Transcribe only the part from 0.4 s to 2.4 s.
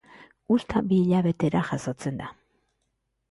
Uzta bi hilabetera jasotzen da.